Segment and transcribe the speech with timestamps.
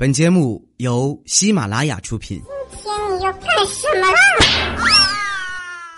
[0.00, 2.40] 本节目由喜马拉雅出品。
[2.70, 4.18] 今天你要干什么啦？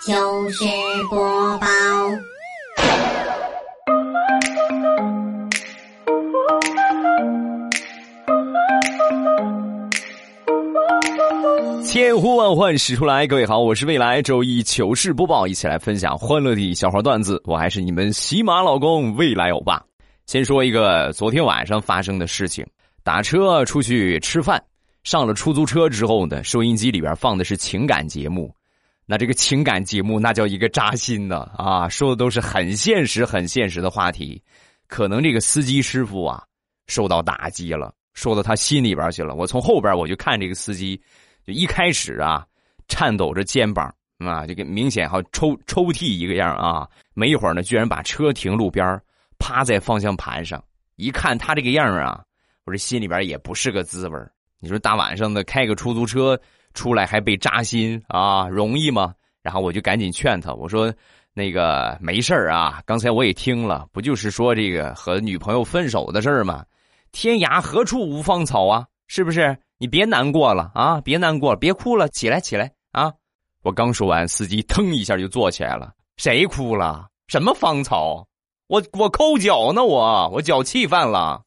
[0.05, 0.65] 糗事
[1.09, 1.67] 播报。
[11.81, 17.41] 千呼万唤始出来，各位好，我是未来周一糗事播报，一起来分享欢乐的小花段子。
[17.45, 19.81] 我还是你们喜马老公未来欧巴。
[20.25, 22.65] 先说一个昨天晚上发生的事情。
[23.03, 24.63] 打车出去吃饭，
[25.03, 28.55] 上了出租车之后呢，收音机里边放的是情感节目，
[29.05, 34.41] 那这个情感节目那叫一个扎心呢啊，说的都是很现实、很现实的话题，
[34.87, 36.41] 可能这个司机师傅啊
[36.87, 39.35] 受到打击了，说到他心里边去了。
[39.35, 40.95] 我从后边我就看这个司机，
[41.45, 42.45] 就一开始啊
[42.87, 48.97] 颤抖着肩膀啊，这个明显好抽抽屉一个样啊，没一会儿呢，居然把车停路边
[49.37, 50.63] 趴在方向盘上，
[50.95, 52.23] 一看他这个样啊。
[52.65, 54.17] 我这心里边也不是个滋味
[54.59, 56.39] 你说大晚上的开个出租车
[56.73, 59.13] 出来还被扎心啊，容易吗？
[59.41, 60.91] 然后我就赶紧劝他，我说
[61.35, 66.63] ：“那个没事啊，刚才我也听了，不就是说这个和女朋友分手的事儿吗？
[67.11, 69.57] 天涯何处无芳草啊，是不是？
[69.77, 73.11] 你别难过了啊，别难过，别哭了，起来起来啊！”
[73.63, 75.91] 我刚说完，司机腾一下就坐起来了。
[76.15, 77.07] 谁哭了？
[77.27, 78.25] 什么芳草？
[78.67, 81.43] 我我抠脚呢，我我脚气犯了。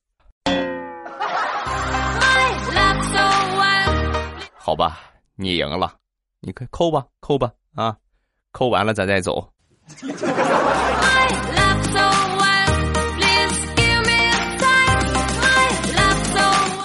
[4.66, 4.98] 好吧，
[5.36, 5.94] 你赢了，
[6.40, 7.96] 你快扣吧，扣吧，啊，
[8.50, 9.48] 扣完了咱再走。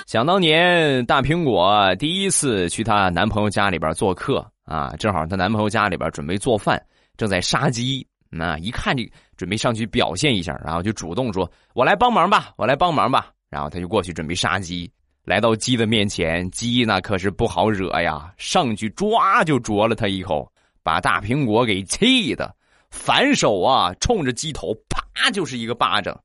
[0.06, 6.80] 想当年，大苹果第一次去她男朋友家里边做客啊，正好她男朋友家里边准备做饭，
[7.18, 14.88] 正在杀鸡，那一看这准备上去表现一下，然后就主动说：“我来帮忙吧，我来帮忙吧。”然后他就过去准备杀鸡。
[15.24, 22.56] 来到鸡的面前，鸡那可是不好惹呀，上去抓就啄了他一口，把大苹果给气的，
[22.90, 26.20] 反手啊，冲着鸡头啪就是一个巴掌。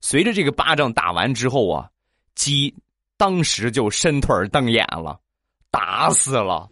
[0.00, 1.88] 随着这个巴掌打完之后啊，
[2.34, 2.74] 鸡
[3.16, 5.18] 当时就伸腿瞪眼了，
[5.70, 6.68] 打死了。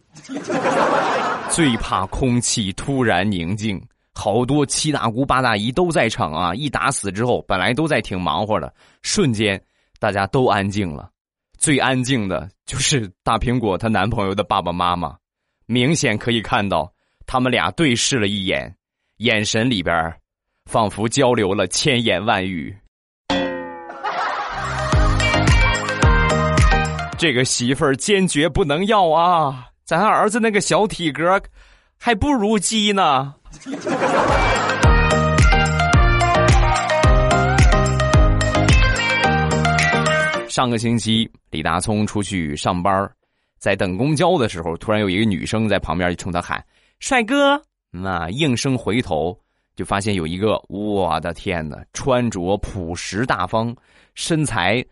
[1.50, 6.54] 最怕空气突然宁静，好多七大姑八大姨都在场啊！
[6.54, 8.72] 一打死之后，本来都在挺忙活的，
[9.02, 9.60] 瞬间
[9.98, 11.10] 大家都安静了。
[11.66, 15.16] 最安静的就是大苹果她男朋友的爸爸妈妈，
[15.66, 16.88] 明显可以看到
[17.26, 18.72] 他们俩对视了一眼，
[19.16, 20.14] 眼神里边
[20.66, 22.72] 仿佛交流了千言万语。
[27.18, 29.66] 这个媳妇儿坚决不能要啊！
[29.84, 31.42] 咱儿子那个小体格，
[31.98, 33.34] 还不如鸡呢。
[40.56, 43.06] 上个星期，李大聪出去上班，
[43.58, 46.64] 在等公交的时候，突然有一个女生在旁边冲他喊
[46.98, 47.60] ：“帅哥！”
[47.92, 49.38] 那应声回头，
[49.74, 53.76] 就发现有一个，我的天哪，穿着朴实大方，
[54.14, 54.82] 身材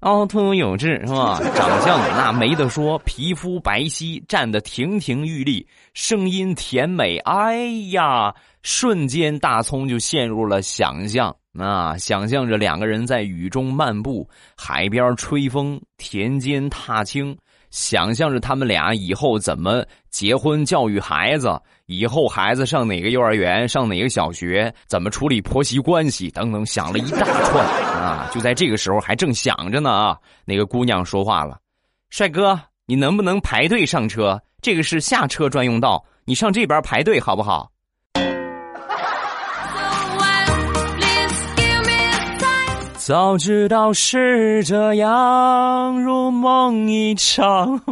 [0.00, 1.38] 凹凸有致，是吧？
[1.54, 11.36] 长相那没得说，皮肤白皙，站得亭亭玉立，声音甜美，哎呀，瞬间大葱就陷入了想象。
[11.58, 17.36] 啊，想象着两个人在雨中漫步，海边吹风，田间踏青，
[17.70, 27.66] 想象着他们俩以后怎么结婚、教育孩子，以后孩子上哪个幼儿园、上哪个小学，怎么处理婆媳关系等等，想了一大串
[28.00, 28.30] 啊！
[28.32, 31.58] 就在这个时候，还正想着呢啊，那个姑娘说话了
[32.08, 34.40] ：“帅哥，你能不能排队上车？
[34.62, 37.70] 这个是下车专用道，你上这边排队好不好？”
[43.04, 47.80] 早知道是这样，如梦一场。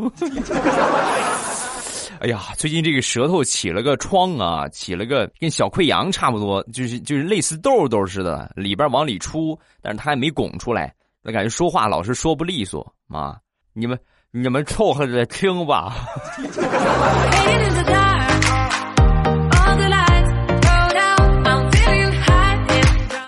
[2.20, 10.94] 哎呀，最近这个舌头起了个疮啊，起了个跟小溃疡差不多，就是就是类似痘痘似的，里边往里出，但是它还没拱出来，
[11.24, 13.36] 那感觉说话老是说不利索啊。
[13.72, 13.98] 你们
[14.30, 15.92] 你们凑合着听吧。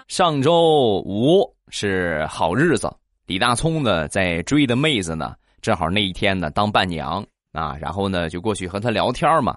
[0.06, 1.43] 上周五。
[1.74, 9.56] 是好日子，李大聪呢在追的妹子呢，正好那一天呢当伴娘啊，然后呢就过去和她聊天嘛。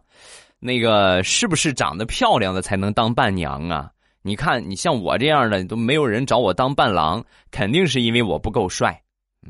[0.59, 3.91] 那个是不是长得漂亮的才能当伴娘啊？
[4.21, 7.21] 你看你像我这样的都没有人找我当伴郎，
[7.51, 8.99] 肯定是因为我不够帅。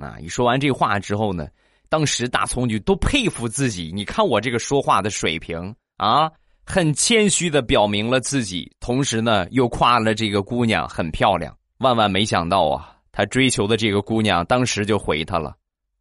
[0.01, 0.17] 啊！
[0.19, 1.47] 一说完这话之后呢，
[1.87, 3.91] 当时大葱就都佩服自己。
[3.93, 6.31] 你看我这个说话的水平啊，
[6.65, 11.55] 很谦虚的表明了自己，同时呢又夸了这个姑娘很漂亮。
[11.79, 12.91] 万万没想到啊！
[13.11, 15.55] 他追求的这个姑娘当时就回他了：“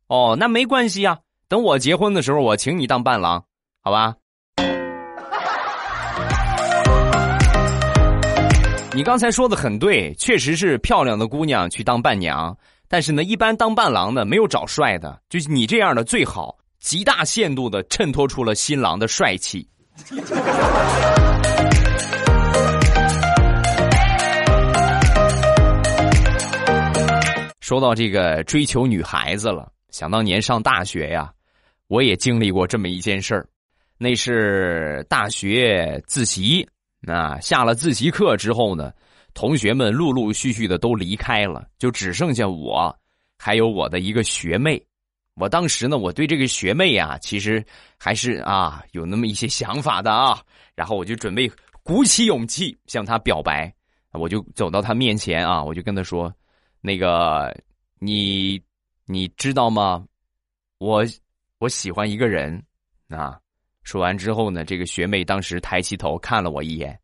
[0.08, 1.18] 哦，那没关系呀，
[1.48, 3.44] 等我结婚的时候，我请你当伴郎，
[3.82, 4.14] 好吧？
[8.92, 12.56] 你刚才说的很对，确实是漂亮的姑娘去当伴娘，
[12.88, 19.68] 但是呢，一般当伴郎的没有找帅的，就是你这样的最好，极大限度的衬托出了新郎的帅气。
[27.64, 31.32] 说到这个追求女孩子了，想当年上大学呀，
[31.88, 33.48] 我也经历过这么一件事儿，
[33.96, 36.68] 那是大学自习。
[37.00, 38.92] 那下了自习课之后呢，
[39.32, 42.94] 同学们陆陆续续的都离开了，就只剩下我，
[43.38, 44.78] 还有我的一个学妹。
[45.34, 47.64] 我当时呢，我对这个学妹啊，其实
[47.98, 50.38] 还是啊有那么一些想法的啊。
[50.74, 51.50] 然后我就准备
[51.82, 53.74] 鼓起勇气向她表白，
[54.12, 56.30] 我就走到她面前啊，我就跟她说
[56.86, 57.50] ：“那个，
[57.98, 58.62] 你
[59.06, 60.06] 你知道吗？
[60.76, 61.02] 我
[61.58, 62.62] 我喜欢一个人
[63.08, 63.40] 啊。”
[63.84, 67.00] 说完之后呢，这个学妹当时抬起头看了我一眼。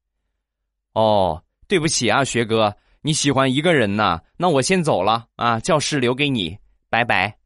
[0.92, 4.20] 哦，对不起啊，学哥，你喜欢一个人呐？
[4.36, 6.58] 那我先走了啊，教室留给你，
[6.90, 7.39] 拜拜。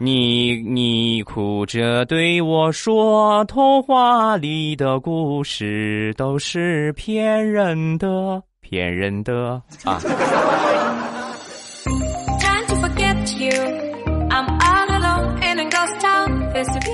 [0.00, 10.00] 你你哭着对我说，童话里的故事都是骗人的，骗人的啊。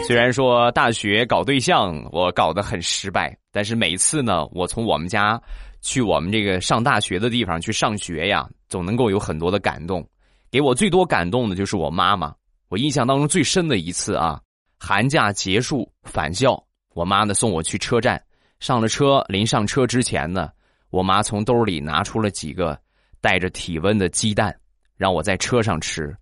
[0.07, 5.41] 虽然说大学搞对象我搞得很失败，但是每次呢，我从我们家
[5.81, 10.07] 去我们这个上大学的地方去上学呀，总能够有很多的感动。
[10.51, 12.35] 给我最多感动的就是我妈妈。
[12.71, 14.41] 我印象当中最深的一次啊，
[14.79, 16.63] 寒假结束返校，
[16.95, 18.23] 我妈呢送我去车站，
[18.61, 20.53] 上了车，临上车之前呢，
[20.91, 22.81] 我妈从兜里拿出了几个
[23.21, 24.57] 带着体温的鸡蛋，
[24.97, 26.17] 让我在车上吃。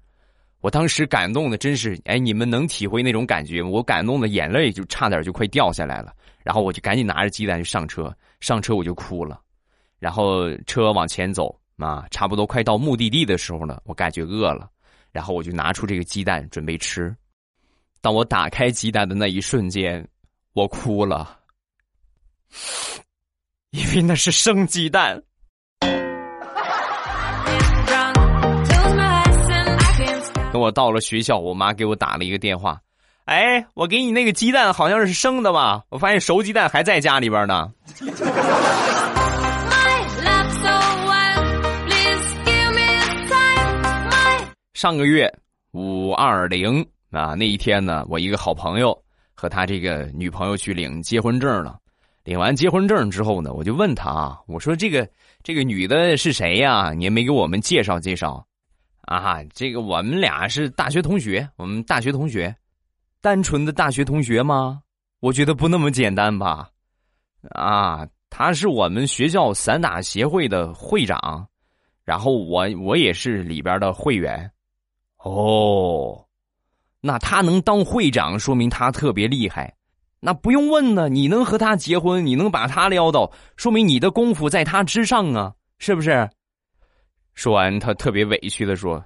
[0.63, 3.69] 我当时感动的真是，哎，你们能体会那种感觉吗？
[3.69, 6.15] 我感动的眼泪就差点就快掉下来了。
[6.43, 8.11] 然后我就赶紧拿着鸡蛋就上车，
[8.41, 9.39] 上车我就哭了。
[9.99, 14.67] 然后车往前走啊，差不多快到目的地的时候呢，我感觉饿了，
[15.13, 17.15] 然后我就拿出这个鸡蛋准备吃。
[18.01, 20.07] 当我打开鸡蛋的那一瞬间，
[20.53, 21.39] 我哭了，
[23.71, 25.23] 因为那是生鸡蛋。
[30.51, 32.81] 等我到了学校，我妈给我打了一个电话，
[33.27, 35.85] 哎，我给你那个鸡蛋好像是生的吧？
[35.91, 37.71] 我发现熟鸡蛋还在家里边呢。
[44.79, 45.29] 上个月
[45.73, 48.97] 五二零啊，那一天呢，我一个好朋友
[49.35, 51.81] 和他这个女朋友去领结婚证了。
[52.23, 55.11] 领完结婚证之后呢，我就问他啊，我说这个
[55.43, 56.93] 这个女的是谁呀？
[56.93, 58.47] 你也没给我们介绍介绍。
[59.01, 62.55] 啊，这个我们俩是大学同学，我们大学同学，
[63.21, 64.81] 单纯的大学同学吗？
[65.19, 66.69] 我觉得不那么简单吧。
[67.51, 71.45] 啊，他是我们学校散打协会的会长，
[72.05, 74.49] 然后我我也是里边的会员。
[75.19, 76.25] 哦，
[77.01, 79.75] 那他能当会长，说明他特别厉害。
[80.21, 86.29] 那不用问呢，你能和他结婚，你能把他撩到，说明你的功夫在他之上啊，是不是？
[87.35, 89.05] 说完，他特别委屈的说：“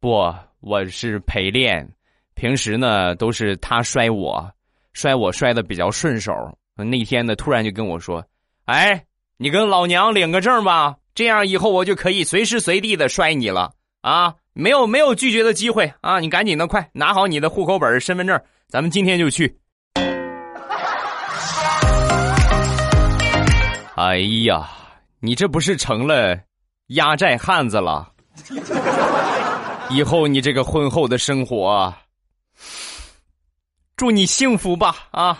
[0.00, 1.88] 不，我是陪练，
[2.34, 4.50] 平时呢都是他摔我，
[4.92, 6.32] 摔我摔的比较顺手。
[6.74, 8.24] 那天呢，突然就跟我说
[8.66, 9.04] ：‘哎，
[9.36, 14.34] 你跟老娘领个证吧，这样以后我就可以随时随地的摔你了啊！
[14.60, 16.18] 没有没有拒绝的机会啊！
[16.18, 18.36] 你赶紧的，快拿好你的户口本、身份证，
[18.66, 19.56] 咱们今天就去。
[23.94, 24.68] ’哎呀，
[25.20, 26.36] 你这不是成了？”
[26.94, 28.10] 压寨汉子了，
[29.90, 31.94] 以后你这个婚后的生活，
[33.94, 35.38] 祝你幸福吧啊！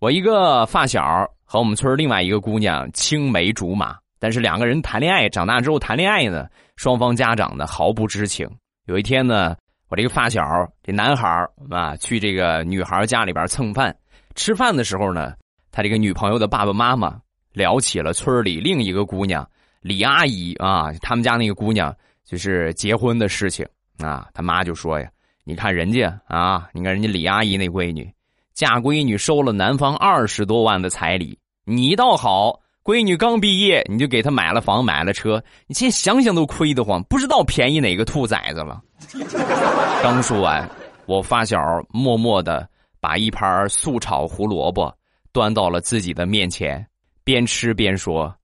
[0.00, 8.44] 我一个发小和我们村另外一个姑娘青梅竹马，但是两个人谈恋爱，长大之后谈恋爱呢，双方家长呢毫不知情。
[8.86, 9.54] 有一天呢，
[9.88, 10.42] 我这个发小
[10.82, 11.28] 这男孩
[11.70, 13.96] 啊，去这个女孩家里边蹭饭。
[14.34, 15.32] 吃饭的时候呢，
[15.70, 17.20] 他这个女朋友的爸爸妈妈
[17.52, 19.48] 聊起了村里另一个姑娘
[19.80, 23.64] 李阿姨啊，他们家那个姑娘就是结婚的事情
[23.98, 24.26] 啊。
[24.34, 25.08] 他妈就说呀
[25.46, 28.12] ：“你看人家啊，你看人家李阿姨那闺女，
[28.54, 38.82] 嫁闺女收了男方二十多万的彩礼，你倒好，闺女刚毕业你就给她买了房买了车，你现在想想都亏得慌，不知道便宜哪个兔崽子了。
[40.02, 40.68] ”刚说完，
[41.06, 41.58] 我发小
[41.90, 42.68] 默默的。
[43.00, 44.90] 把一盘素炒胡萝卜
[45.30, 46.82] 端到了自己的面前，
[47.22, 48.34] 边吃边说：“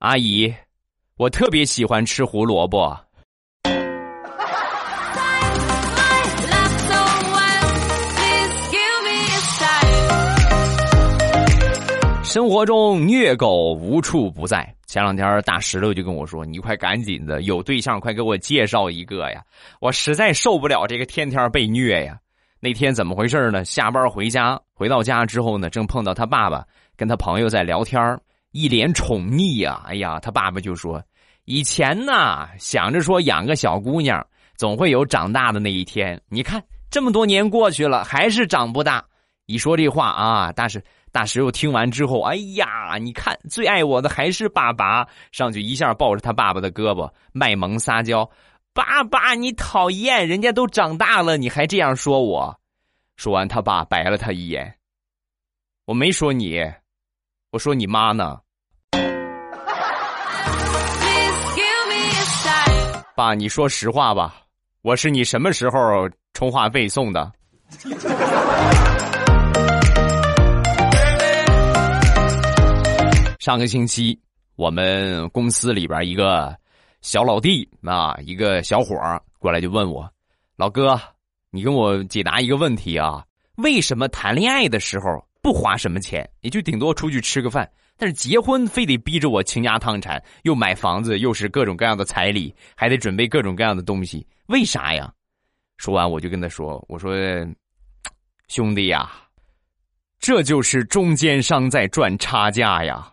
[0.00, 0.50] 阿姨，
[1.18, 2.98] 我特别喜欢吃胡萝卜。”
[12.30, 14.72] 生活中虐狗无处不在。
[14.86, 19.42] 前两天大石头就跟我说：“你快赶紧的，有对象快给我介绍一个呀！
[19.80, 22.16] 我实在受不了这个天天被虐呀。”
[22.60, 23.64] 那天怎么回事呢？
[23.64, 26.64] 下班回家，回到家之后呢，正碰到他爸爸
[26.96, 28.00] 跟他朋友在聊天
[28.52, 29.82] 一脸宠溺呀。
[29.86, 31.02] 哎呀，他爸爸就说
[31.46, 36.20] ：“以前呢，想着说养个小姑娘，总会有长大的那一天。
[36.28, 39.04] 你看这么多年过去了，还是长不大。”
[39.46, 40.80] 一说这话啊，大石。
[41.12, 48.30] 大石头听完之后，哎呀，你看，最爱我的还是爸爸，上去一下抱着他爸爸的胳膊，卖萌撒娇
[48.72, 52.56] ：“爸爸，你讨厌，人家都长大了，你还这样说我。”
[53.16, 54.72] 说完，他爸白了他一眼
[55.84, 56.60] ：“我没说你，
[57.50, 58.38] 我说你妈呢。”
[63.16, 64.36] 爸，你说实话吧，
[64.82, 67.30] 我是你什么时候充话费送的？
[73.40, 74.20] 上个星期，
[74.54, 76.54] 我们公司里边一个
[77.00, 80.06] 小老弟啊，一个小伙儿过来就问我
[80.56, 81.00] ：“老哥，
[81.50, 83.24] 你跟我解答一个问题啊，
[83.56, 87.66] 为什么谈恋爱的时候不花什么钱，也就顶多出去吃个饭，
[87.96, 95.10] 但是结婚非得逼着我倾家荡产，又买房子，又是各种各样的彩礼，还得准备各种各样的东西，为啥呀？”
[95.78, 97.16] 说完，我就跟他说：“我说，
[98.48, 99.10] 兄弟呀，
[100.18, 103.10] 这就是中间商在赚差价呀。”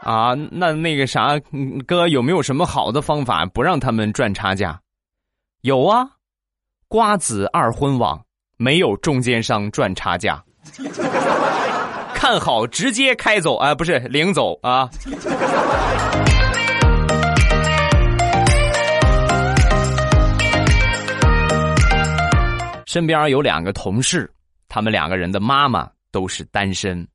[0.00, 1.38] 啊，那那个啥，
[1.86, 4.80] 哥有没有什么好的方法不让他们赚差价？
[5.60, 6.08] 有啊，
[6.88, 8.18] 瓜子二婚网
[8.56, 10.42] 没有中间商赚差价，
[12.14, 14.88] 看好直接开走啊，不是领走啊。
[22.86, 24.32] 身边有两个同事，
[24.66, 27.06] 他们两个人的妈妈都是单身，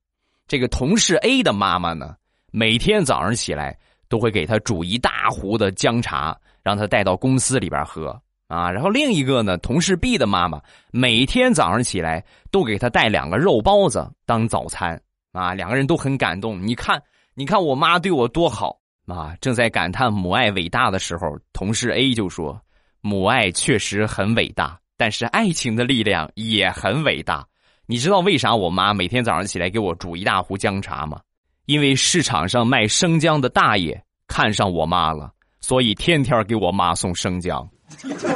[0.48, 2.15] 这个同事 A 的妈妈呢？
[2.58, 6.34] 每天早上起来都会给他煮一大壶的姜茶，
[6.64, 8.72] 让他带到公司里边喝啊。
[8.72, 14.98] 然后另一个呢，同事 B 的妈妈每天早上起来都给他带两个肉包子当早餐
[15.34, 15.54] 啊。
[15.54, 16.98] 两个人都很感动，你看，
[17.34, 19.36] 你看我妈对我多好啊！
[19.42, 22.58] 正在感叹母爱伟大的时候，同事 A 就说
[23.04, 27.46] ：“母爱确实很伟大，但是爱情的力量也很伟大。
[27.86, 31.20] 你知道为啥我妈每天早上起来给我煮一大壶姜茶吗？”
[31.66, 37.68] 因为市场上卖生姜的大爷看上我妈了，所以天天给我妈送生姜。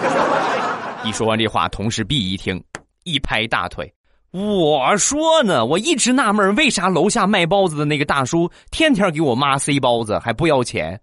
[1.03, 2.61] 一说完这话，同事 B 一听，
[3.03, 3.91] 一拍大腿
[4.31, 10.99] ：“我说呢，我一直纳闷，为啥楼下卖包子的那个大叔天天给我妈塞包子还不要钱？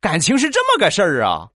[0.00, 1.48] 感情是这么个事儿啊？”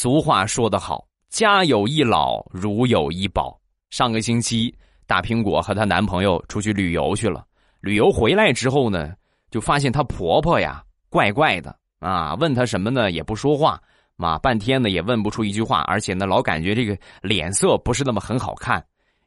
[0.00, 3.60] 俗话说得好，家有一老，如有一宝。
[3.90, 4.72] 上个星期，
[5.08, 7.44] 大苹果和她男朋友出去旅游去了。
[7.80, 9.12] 旅游回来之后呢，
[9.50, 13.82] 就发现她婆婆呀怪怪的啊，问她什么呢也不说话，
[14.14, 18.80] 嘛半天呢也问不出一句话，而且呢老感觉这个脸色不是那么很好看。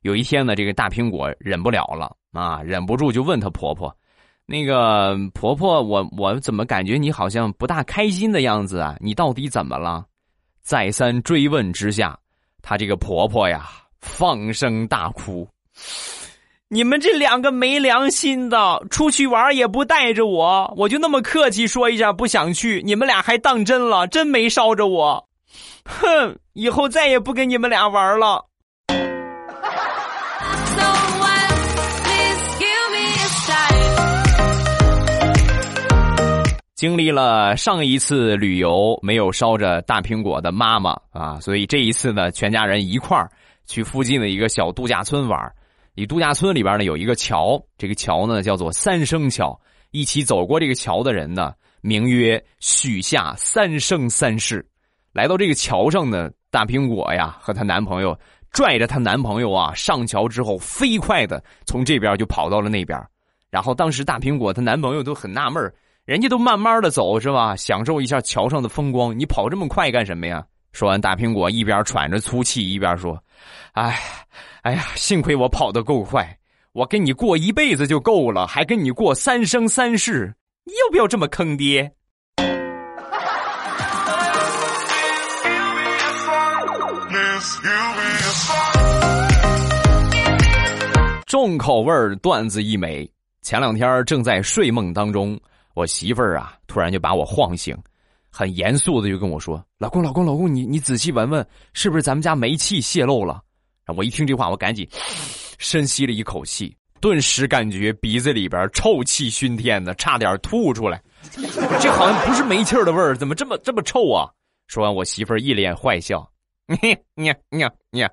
[0.04, 3.94] 有一天呢，这个大苹果忍不了了啊，忍不住就问她婆婆
[4.48, 8.96] ：“那个婆婆，我我怎么感觉你好像不大开心的样子啊？
[9.02, 10.06] 你到底怎么了？”
[10.62, 12.18] 再三追问之下，
[12.62, 15.48] 她这个婆婆呀放声大哭
[16.70, 25.28] ：“你们这两个没良心的，出去玩也不带着我，我就那么客气说一下不想去，你们俩还当真了，真没捎着我。
[25.86, 28.46] 哼，以后再也不跟你们俩玩了。”
[36.82, 43.30] 经历了上一次旅游没有捎着大苹果的妈妈啊，所以这一次呢，全家人一块儿
[43.68, 45.40] 去附近的一个小度假村玩。
[45.94, 49.56] 你度假村里边呢有一个桥，这个桥呢叫做三生桥。
[49.92, 54.68] 一起走过这个桥的人呢，名曰许下三生三世。
[55.14, 58.20] 来到这个桥上呢，大苹果呀和她男朋友
[58.50, 63.00] 拽着她男朋友啊上桥之后，飞快的从这边就跑到了那边。
[63.52, 65.72] 然后当时大苹果她男朋友都很纳闷儿。
[66.06, 67.56] 人家都慢慢的走是吧？
[67.56, 69.18] 享受一下桥上的风光。
[69.18, 70.44] 你跑这么快干什么呀？
[70.74, 73.22] 说完，大苹果一边喘着粗气，一边说
[73.74, 74.00] ：“哎，
[74.64, 76.36] 哎呀，幸亏我跑得够快，
[76.72, 80.34] 我跟你过一辈子就够了，还跟你过三生三世。
[80.64, 81.92] 你要不要这么坑爹？
[91.28, 91.94] 重口味
[92.24, 93.08] 段子一枚。
[93.44, 95.40] 前两天正在睡梦当中，
[95.74, 97.78] 我媳妇儿啊突然就把我晃醒，
[98.30, 103.42] 很严肃的就跟我说：“老公，老公，老公，你你仔细闻闻，是不是咱们家煤气泄漏了？”
[103.96, 104.88] 我一听这话，我赶紧
[105.58, 111.02] 深吸了一口气，顿时感觉鼻子里边臭气熏天的，差点吐出来。
[111.80, 114.30] 这好像不是煤气的味儿，怎么这么这么臭啊？
[114.68, 116.26] 说完，我媳妇儿一脸坏笑
[116.68, 118.08] ：“你你你你，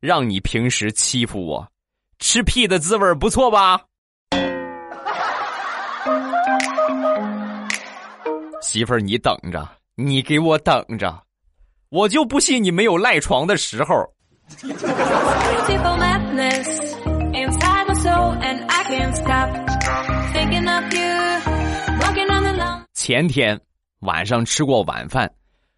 [0.00, 1.66] 让你平时欺负我。”
[2.20, 3.80] 吃屁的滋味不错吧？
[8.62, 11.20] 媳妇儿，你等着，你给我等着，
[11.88, 13.94] 我就不信你没有赖床的时候。
[22.94, 23.60] 前天
[24.00, 25.30] 晚上吃过晚饭，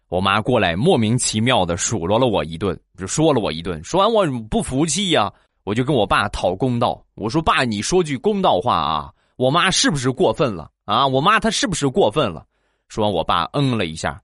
[0.09, 3.83] 我妈过来莫名其妙的数落了我一顿，就说了我一顿。
[3.83, 5.31] 说完我不服气呀。
[5.63, 9.11] 我就跟我爸讨公道，我说：“爸，你说句公道话啊！
[9.35, 11.07] 我妈是不是过分了啊？
[11.07, 12.45] 我妈她是不是过分了？”
[12.87, 14.21] 说完，我爸嗯了一下，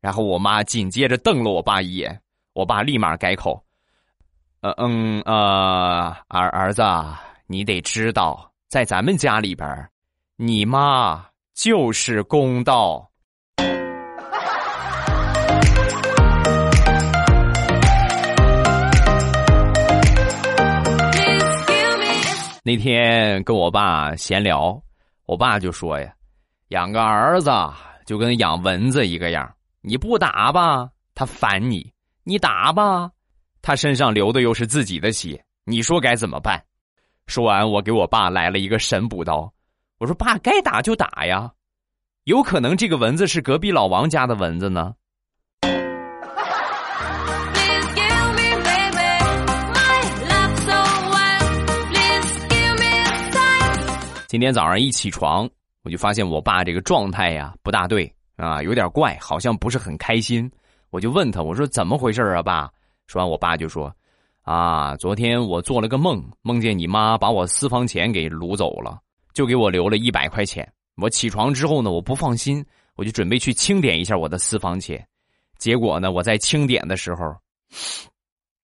[0.00, 2.20] 然后我妈紧接着瞪了我爸一眼，
[2.52, 3.62] 我爸立马改口
[4.60, 6.82] ：“呃嗯呃，儿儿子，
[7.46, 9.88] 你得知道，在咱们家里边，
[10.36, 11.24] 你妈
[11.54, 13.06] 就是公道。”
[22.62, 24.80] 那天跟我爸闲聊，
[25.24, 26.12] 我爸就说呀
[26.68, 27.50] ：“养个儿子
[28.10, 29.48] 就跟养蚊子一个样，
[29.82, 31.80] 你不打吧，他烦你；
[32.24, 33.08] 你打吧，
[33.62, 36.60] 他身上流的又是自己的血，你说该怎么办？”
[37.28, 39.52] 说完，我给我爸来了一个神补刀，
[39.98, 41.52] 我说：“爸，该打就打呀，
[42.24, 44.92] 有可能这个蚊子是隔壁老王家的蚊子呢。”
[54.26, 55.48] 今天早上一起床，
[55.82, 60.50] 我就发现我爸这个状态呀不大对啊，有点怪，好像不是很开心。
[60.90, 62.70] 我就问他，我说怎么回事啊，爸？
[63.06, 63.94] 说完，我爸就说
[64.42, 68.98] ：“啊，昨天我做了个梦，梦见你妈把我私房钱给掳走了，
[69.32, 70.70] 就给我留了一百块钱。
[70.96, 72.64] 我起床之后呢，我不放心，
[72.96, 75.04] 我就准备去清点一下我的私房钱。
[75.58, 77.36] 结果呢，我在清点的时候，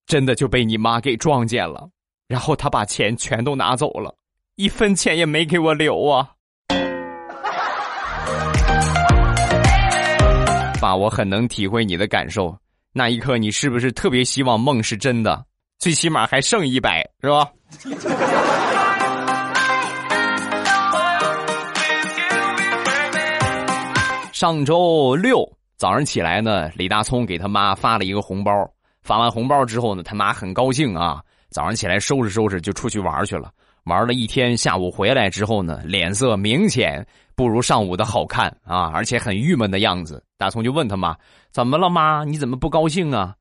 [0.07, 1.89] 真的就被你妈给撞见了，
[2.29, 4.15] 然后他把钱全都拿走了。”
[4.57, 6.33] 一分钱也没给我留啊！
[10.77, 12.57] 爸，我很能体会你的感受。
[12.93, 15.45] 那一刻，你是不是特别希望梦是真的？
[15.79, 17.51] 最起码还剩一百，是吧？
[24.33, 28.53] 上周六早上起来呢，李大聪给他妈发了一个红包。
[29.03, 33.51] 发完红包之后呢，他妈很高兴啊，早上起来收拾收拾就出去玩去了。
[33.85, 40.23] 玩了一天，下午回来之后呢，脸色明显不如上午的好看啊，而且很郁闷的样子。
[40.39, 41.17] 大葱就问他妈
[41.51, 42.25] ：“怎么了，妈？
[42.25, 43.35] 你怎么不高兴啊？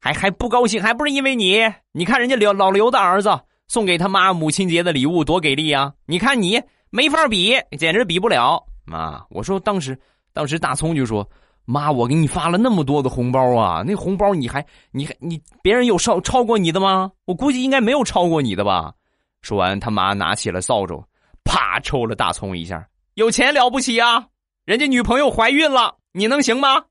[0.00, 0.82] 还还不高兴？
[0.82, 1.60] 还不是因为你？
[1.92, 5.92] 你看人家刘老刘的儿子送给他妈母亲节的礼物多给力啊！
[6.06, 8.64] 你看你没法比，简直比不了。
[8.86, 9.98] 妈，我说当时，
[10.32, 11.28] 当时大葱就说：
[11.66, 17.10] 妈，我给你发了那么多的红包啊，那红包你还你还你别人有超超过你的吗？
[17.26, 18.94] 我估计应该没有超过你的吧。”
[19.42, 21.04] 说完，他妈拿起了扫帚，
[21.44, 22.88] 啪抽了大葱一下。
[23.14, 24.26] 有钱了不起啊？
[24.64, 26.84] 人家女朋友怀孕了，你能行吗？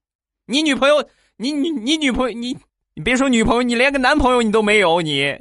[0.46, 1.04] 你女朋友，
[1.38, 2.58] 你你你女朋友，你
[2.96, 5.36] 你别说女朋友，你连个男朋友你都没有，你。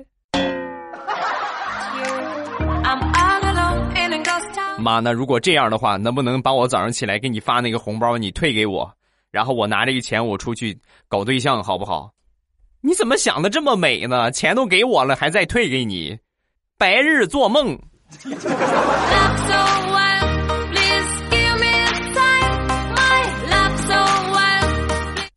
[4.79, 8.91] 妈，那如果这样的话，能不能把我早上起来给你发那个红包你退给我，
[9.31, 12.12] 然后我拿这个钱我出去搞对象好不好？
[12.81, 14.31] 你怎么想的这么美呢？
[14.31, 16.17] 钱都给我了，还再退给你？
[16.79, 17.77] 白日做梦。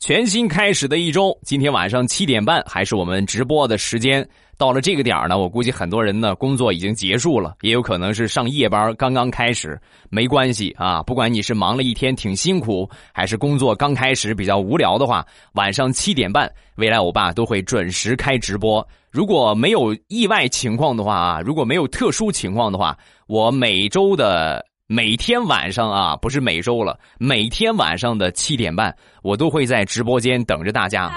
[0.09, 4.27] 全新开始的一周，今天晚上七点半还是我们直播的时间。
[4.57, 9.79] 到了这个点儿呢，我估计很多人呢工作已经结束了，也有可能是上夜班刚刚开始。
[10.09, 18.83] 没关系啊，不管你是忙了一天挺辛苦，还是工作刚开始比较无聊的话，晚上七点半，未来欧巴都会准时开直播。
[19.11, 24.65] 如果没有意外情况的话啊，如果没有特殊情况的话，我每周的。
[24.91, 31.13] 每天晚上啊，不是每周了，每天晚上的七点半，我都会在直播间等着大家。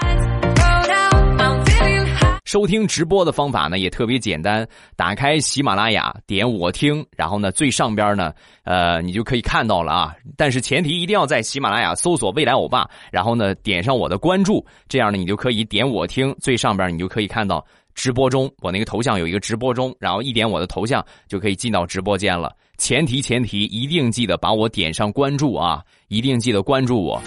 [2.45, 4.63] 收听直播的方法呢也特别简单，
[4.95, 8.31] 打开喜马拉雅，点我听，然后呢最上边呢，
[8.63, 10.15] 呃，你就可以看到了啊。
[10.37, 22.55] 但是前提一定要在喜马拉雅搜索“未来欧巴”，然后呢点上我的关注，这样呢你就可以点我听，最上边你就可以看到直播中，我那个头像有一个直播中，然后一点我的头像就可以进到直播间了。
[22.77, 27.21] 前提前提一定记得把我点上关注啊，一定记得关注我。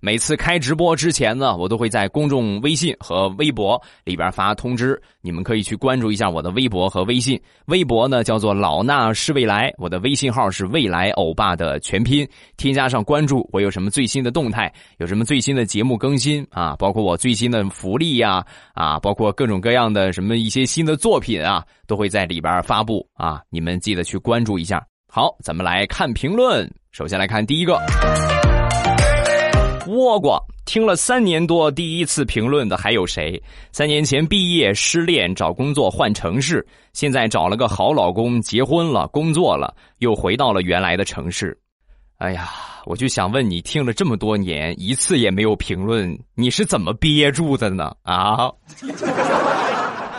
[0.00, 7.40] 每次开直播之前呢，我都会在公众微信和微博里边发通知，你们可以去关注一下我的微博和微信。
[7.66, 24.82] 微博呢叫做老衲是未来，我的微信号是未来欧巴的全拼，添加上关注，我有什么最新的动态，有什么最新的节目更新啊，包括我最新的福利呀，啊，包括各种各样的什么一些新的作品啊，都会在里边发布啊，你们记得去关注一下。
[25.06, 27.78] 好，咱们来看评论，首先来看第一个。
[29.90, 33.42] 倭瓜听了三年多，第一次评论的还有谁？
[33.72, 41.58] 三年前毕业失恋，找工作换城市，现在找了个好老公，结婚了，工作了，又回到了原来的城市。
[42.18, 42.50] 哎呀，
[42.86, 47.92] 我就想问你，听了这么多年，一次也没有评论，你是怎么憋住的呢？
[48.02, 48.50] 啊？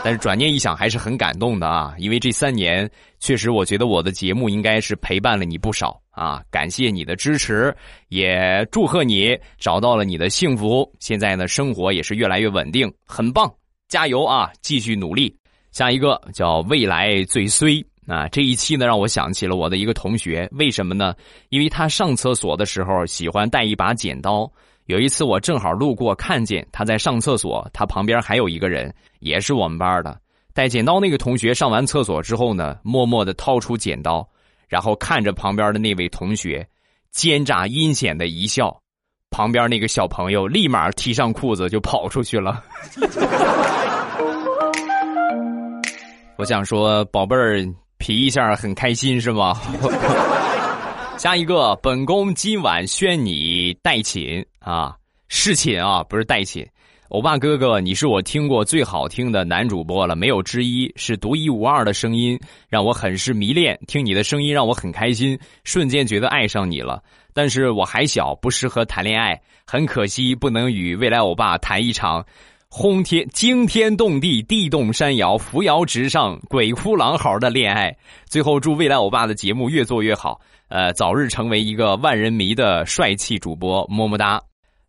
[0.03, 1.93] 但是转念一想，还是很感动的啊！
[1.99, 6.43] 因为这三年，确实我觉得我的节目应该是陪伴了你不少啊！
[6.51, 7.75] 感谢你的支持，
[8.09, 10.89] 也祝贺你找到了你的幸福。
[10.99, 13.51] 现在呢，生活也是越来越稳定，很棒！
[13.87, 15.35] 加油啊，继续努力。
[15.71, 18.27] 下一个叫未来最衰啊！
[18.27, 21.15] 这一期呢，让我想起了我的一个同学，为什么呢？
[21.49, 24.51] 因为他上厕所的时候喜欢带一把剪刀。
[24.87, 30.19] 有一次我正好路过，看见他在上厕所，他旁边还有一个人，也是我们班的
[30.53, 31.53] 带剪刀那个同学。
[31.53, 34.27] 上完厕所之后呢，默默的掏出剪刀，
[34.71, 36.65] 然后看着旁边的那位同学，
[37.11, 38.81] 奸诈阴险的一笑。
[39.29, 42.63] 旁边那个小朋友立马提上裤子就跑出去了。
[46.37, 47.61] 我想说，宝贝儿
[47.97, 49.59] 皮一下很开心是吗？
[51.19, 54.95] 下一个，本宫今晚宣你代寝啊，
[55.27, 56.65] 侍寝啊，不是代寝。
[57.11, 63.77] 欧巴哥哥，你是我听过最好听的男主播了，没有之一，是独一无二的声音，让我很是迷恋。
[63.85, 67.03] 听你的声音让我很开心，瞬间觉得爱上你了。
[67.33, 72.25] 但是我还小，不适合谈恋爱，很可惜不能与未来欧巴谈一场
[72.69, 77.93] 轰天惊天动地、地动山摇、扶摇直上、鬼哭狼嚎的恋爱。
[78.23, 80.39] 最后祝未来欧巴的节目越做越好。
[80.69, 84.41] 呃，早日成为一个万人迷的帅气主播，么么哒。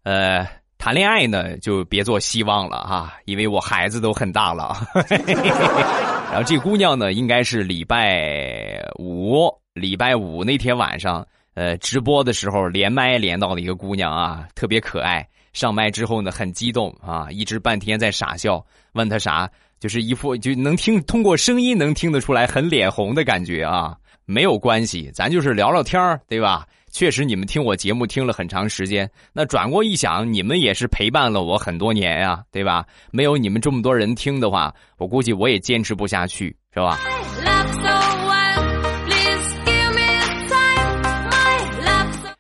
[0.05, 0.47] 呃，
[0.83, 4.77] 谈恋爱呢，就别做希望了哈，因为我孩子都很大了。
[6.27, 15.25] 然后这姑娘呢，应该是礼拜五，礼拜五那天晚上，呃，直播的时候连麦连到的一个姑娘啊，特别可爱。
[15.53, 18.61] 上麦之后呢，很激动啊，一直半天在傻笑。
[18.95, 23.97] 问她啥，就是一副就能听通过声音能听得出来很脸红的感觉啊。
[24.25, 26.67] 没有关系，咱就是聊聊天对吧？
[26.93, 32.85] 确实，你们听我节目听了很长时间，那转过一想，你们也是陪伴了我很多年呀，对吧？
[33.11, 36.99] 没有你们这么多人听的话，我估计我也坚持不下去，是吧？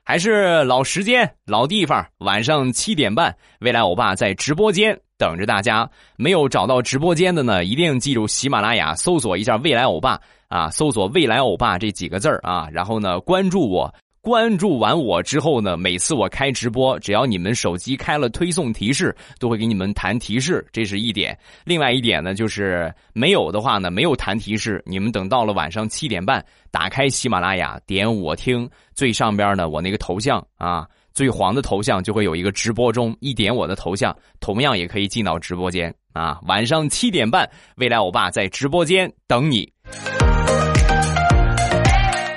[0.05, 5.89] 还是老时间、老地方，晚上七点半，未来欧巴在直播间等着大家。
[6.17, 10.21] 没有找到直播间的呢，一定记住喜马拉雅搜索一下“未来欧巴”。
[10.49, 13.91] 啊，搜索“未来欧巴”这几个字儿啊，然后呢，关注我。
[14.23, 21.37] 关注完我之后呢，每次我开直播，只要你们手机开了推送提示，都会给你们弹提示，这是一点。
[21.65, 36.39] 另外一点呢，就是没有的话呢，没有弹提示，你们等到了晚上七点半，打开喜马拉雅，点我听，最上边呢，我那个头像啊，最黄的头像就会有一个直播中，一点我的头像，同样也可以进到直播间啊。
[36.47, 39.69] 晚上七点半，未来欧巴在直播间等你。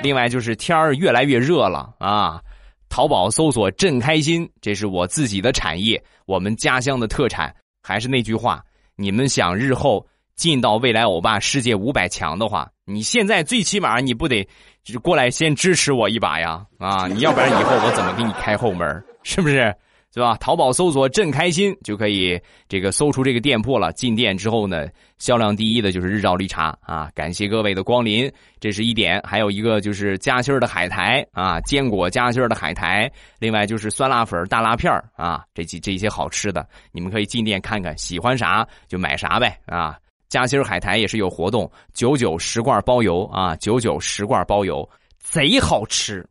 [0.06, 2.40] 另外就是天儿越来越热了啊！
[2.88, 7.52] 淘宝搜索“朕开心”，这是我自己的产业，我们家乡的特产。
[7.82, 8.62] 还是那句话，
[8.94, 14.48] 你们想日后进到未来欧巴世界五百强的话，你现在最起码你不得
[15.02, 16.64] 过来先支持我一把呀？
[16.78, 19.04] 啊，你要不然以后我怎么给你开后门？
[19.24, 19.74] 是不是？
[20.16, 20.34] 对吧？
[20.40, 23.92] 淘宝搜索“朕开心”就可以这个搜出这个店铺了。
[23.92, 24.86] 进店之后呢，
[25.18, 27.10] 销量第一的就是日照绿茶啊！
[27.14, 29.20] 感谢各位的光临，这是一点。
[29.22, 33.12] 还有一个就是夹心儿的海苔啊，坚果夹心儿的海苔。
[33.38, 39.98] 另外就是酸辣粉、大辣片儿啊，这几这些好吃的，你们可以进店看看，喜欢啥就买啥呗啊！
[40.30, 46.26] 夹心儿海苔也是有活动，九九十罐包邮啊，九九十罐包邮，贼好吃。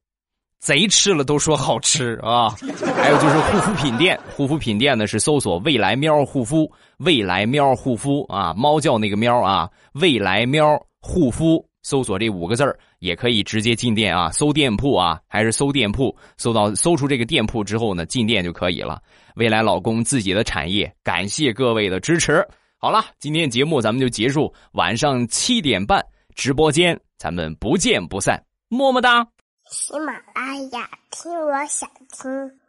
[0.65, 2.49] 贼吃了都说好吃啊！
[2.97, 18.99] 还有就是护肤品店，护肤品店呢是搜索“未来喵护肤”，未来喵护肤啊，猫叫那个喵啊，未来喵护肤，搜索这五个字儿也可以直接进店啊，搜店铺啊，还是搜店铺，搜到搜出这个店铺之后呢，进店就可以了。
[19.35, 22.43] 未来老公自己的产业，感谢各位的支持。
[22.79, 29.27] 好了，今天节目咱们就结束，晚上七点半直播间，咱们不见不散，么么哒。
[29.67, 32.59] 喜马拉雅，听我想听。